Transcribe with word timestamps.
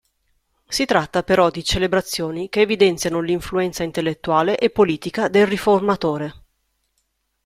Si 0.67 0.85
tratta 0.85 1.21
però 1.21 1.51
di 1.51 1.63
celebrazioni 1.63 2.49
che 2.49 2.61
evidenziano 2.61 3.21
l'influenza 3.21 3.83
intellettuale 3.83 4.57
e 4.57 4.71
politica 4.71 5.27
del 5.27 5.45
Riformatore. 5.45 6.43